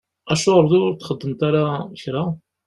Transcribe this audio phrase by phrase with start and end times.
[0.31, 1.63] Acuɣeṛ ur txeddmeḍ ara
[2.01, 2.23] kra?